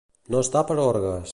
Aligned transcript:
No 0.35 0.39
estar 0.45 0.63
per 0.71 0.79
orgues. 0.87 1.29